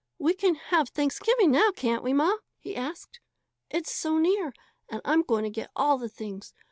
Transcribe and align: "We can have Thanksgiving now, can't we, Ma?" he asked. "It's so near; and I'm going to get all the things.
"We 0.17 0.33
can 0.33 0.55
have 0.55 0.89
Thanksgiving 0.89 1.51
now, 1.51 1.69
can't 1.69 2.01
we, 2.03 2.11
Ma?" 2.11 2.37
he 2.57 2.75
asked. 2.75 3.19
"It's 3.69 3.93
so 3.93 4.17
near; 4.17 4.51
and 4.89 4.99
I'm 5.05 5.21
going 5.21 5.43
to 5.43 5.51
get 5.51 5.69
all 5.75 5.99
the 5.99 6.09
things. 6.09 6.55